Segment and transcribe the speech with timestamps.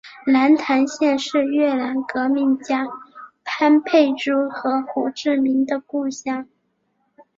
[0.25, 2.87] 南坛县是越南革命家
[3.43, 6.47] 潘佩珠和胡志明的故乡。